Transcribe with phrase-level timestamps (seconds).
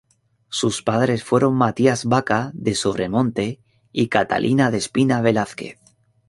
[0.49, 3.59] Sus padres fueron Matías Baca de Sobremonte
[3.91, 5.77] y Catalina Despina Velázquez.